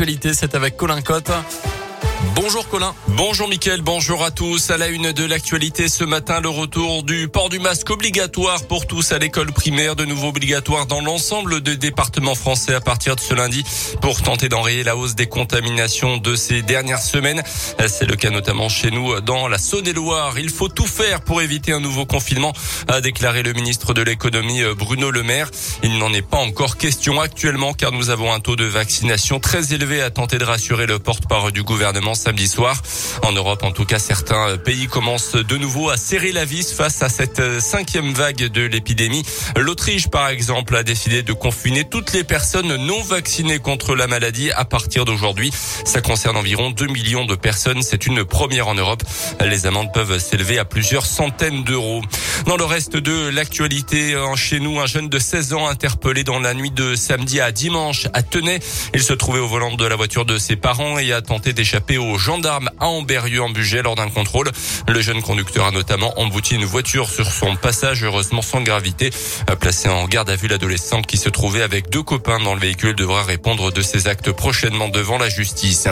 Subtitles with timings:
[0.00, 1.32] C'est avec Colin Cotte.
[2.34, 2.94] Bonjour Colin.
[3.08, 4.70] Bonjour Mickaël, bonjour à tous.
[4.70, 8.86] À la une de l'actualité ce matin, le retour du port du masque obligatoire pour
[8.86, 13.20] tous à l'école primaire, de nouveau obligatoire dans l'ensemble des départements français à partir de
[13.20, 13.64] ce lundi
[14.00, 17.42] pour tenter d'enrayer la hausse des contaminations de ces dernières semaines.
[17.86, 20.38] C'est le cas notamment chez nous dans la Saône-et-Loire.
[20.38, 22.52] Il faut tout faire pour éviter un nouveau confinement,
[22.88, 25.50] a déclaré le ministre de l'économie Bruno Le Maire.
[25.84, 29.72] Il n'en est pas encore question actuellement car nous avons un taux de vaccination très
[29.72, 32.80] élevé à tenter de rassurer le porte-parole du gouvernement samedi soir.
[33.22, 37.02] En Europe, en tout cas, certains pays commencent de nouveau à serrer la vis face
[37.02, 39.22] à cette cinquième vague de l'épidémie.
[39.56, 44.50] L'Autriche, par exemple, a décidé de confiner toutes les personnes non vaccinées contre la maladie
[44.52, 45.52] à partir d'aujourd'hui.
[45.84, 47.82] Ça concerne environ 2 millions de personnes.
[47.82, 49.02] C'est une première en Europe.
[49.40, 52.02] Les amendes peuvent s'élever à plusieurs centaines d'euros.
[52.46, 56.54] Dans le reste de l'actualité, chez nous, un jeune de 16 ans interpellé dans la
[56.54, 58.60] nuit de samedi à dimanche à Tenay.
[58.94, 61.97] Il se trouvait au volant de la voiture de ses parents et a tenté d'échapper
[61.98, 64.50] au gendarme à Amberieu en budget lors d'un contrôle.
[64.86, 69.10] Le jeune conducteur a notamment embouti une voiture sur son passage, heureusement sans gravité.
[69.60, 72.94] Placé en garde à vue, l'adolescent qui se trouvait avec deux copains dans le véhicule
[72.94, 75.88] devra répondre de ses actes prochainement devant la justice.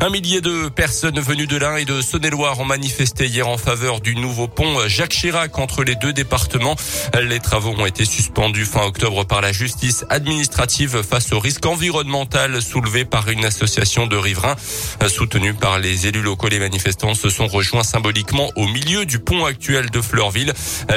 [0.00, 4.00] Un millier de personnes venues de l'Ain et de Saône-et-Loire ont manifesté hier en faveur
[4.00, 6.76] du nouveau pont Jacques Chirac entre les deux départements.
[7.22, 12.62] Les travaux ont été suspendus fin octobre par la justice administrative face au risque environnemental
[12.62, 14.56] soulevé par une association de riverains
[15.08, 16.48] soutenue par les élus locaux.
[16.48, 20.52] Les manifestants se sont rejoints symboliquement au milieu du pont actuel de Fleurville.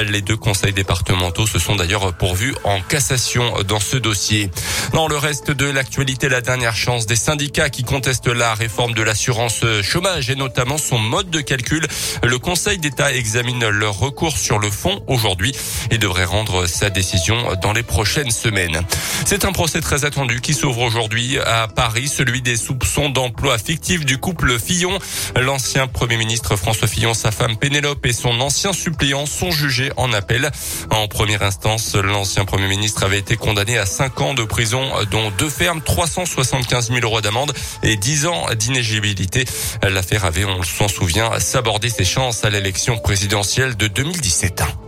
[0.08, 4.50] Les deux conseils départementaux se sont d'ailleurs pourvus en cassation dans ce dossier.
[4.92, 9.02] Dans le reste de l'actualité, la dernière chance des syndicats qui contestent la réforme de
[9.02, 11.86] l'assurance chômage et notamment son mode de calcul.
[12.22, 15.52] Le Conseil d'État examine leur recours sur le fond aujourd'hui
[15.90, 18.80] et devrait rendre sa décision dans les prochaines semaines.
[19.26, 24.04] C'est un procès très attendu qui s'ouvre aujourd'hui à Paris, celui des soupçons d'emploi fictif
[24.04, 24.98] du couple Fillon.
[25.40, 30.12] L'ancien Premier ministre François Fillon, sa femme Pénélope et son ancien suppléant sont jugés en
[30.12, 30.50] appel.
[30.90, 35.30] En première instance, l'ancien Premier ministre avait été condamné à 5 ans de prison, dont
[35.38, 39.46] deux fermes, 375 000 euros d'amende et 10 ans d'inégibilité.
[39.82, 44.87] L'affaire avait, on s'en souvient, sabordé ses chances à l'élection présidentielle de 2017.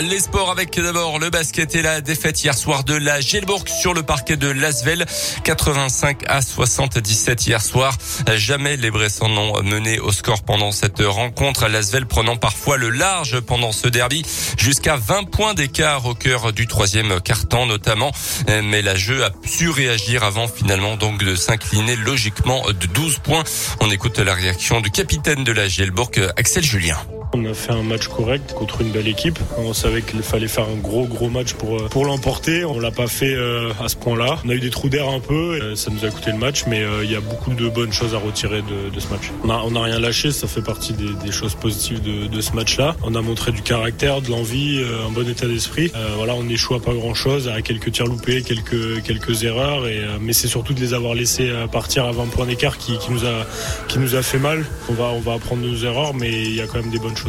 [0.00, 3.92] Les sports avec d'abord le basket et la défaite hier soir de la Gelbourg sur
[3.92, 5.04] le parquet de Lasvel.
[5.44, 7.96] 85 à 77 hier soir.
[8.34, 11.68] Jamais les Bressans n'ont mené au score pendant cette rencontre.
[11.68, 14.24] Lasvel prenant parfois le large pendant ce derby.
[14.56, 18.12] Jusqu'à 20 points d'écart au cœur du troisième quart-temps notamment.
[18.48, 23.44] Mais la jeu a su réagir avant finalement donc de s'incliner logiquement de 12 points.
[23.80, 26.96] On écoute la réaction du capitaine de la Gelbourg, Axel Julien.
[27.34, 29.38] On a fait un match correct contre une belle équipe.
[29.56, 32.66] On savait qu'il fallait faire un gros gros match pour euh, pour l'emporter.
[32.66, 34.38] On l'a pas fait euh, à ce point-là.
[34.44, 35.58] On a eu des trous d'air un peu.
[35.62, 38.14] Euh, ça nous a coûté le match, mais il y a beaucoup de bonnes choses
[38.14, 39.30] à retirer de, de ce match.
[39.44, 40.30] On a on a rien lâché.
[40.30, 42.96] Ça fait partie des, des choses positives de, de ce match-là.
[43.02, 45.90] On a montré du caractère, de l'envie, un bon état d'esprit.
[46.16, 49.86] voilà, on échoue à pas grand-chose, à quelques tirs loupés, quelques quelques erreurs.
[49.86, 53.10] Et mais c'est surtout de les avoir laissés partir à 20 points d'écart qui, qui
[53.10, 53.46] nous a
[53.88, 54.66] qui nous a fait mal.
[54.90, 57.16] On va on va apprendre nos erreurs, mais il y a quand même des bonnes
[57.16, 57.21] choses.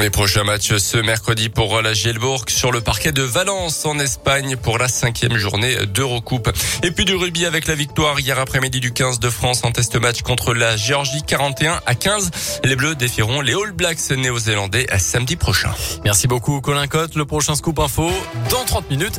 [0.00, 4.56] Les prochains matchs ce mercredi pour la Gielbourg sur le parquet de Valence en Espagne
[4.56, 6.50] pour la cinquième journée d'Eurocoupe.
[6.82, 9.96] Et puis du rugby avec la victoire hier après-midi du 15 de France en test
[9.96, 12.30] match contre la Géorgie 41 à 15.
[12.64, 15.72] Les Bleus défieront les All Blacks néo-zélandais samedi prochain.
[16.04, 17.16] Merci beaucoup Colin Cotte.
[17.16, 18.10] Le prochain scoop info
[18.50, 19.18] dans 30 minutes.